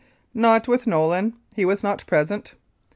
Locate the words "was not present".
1.63-2.55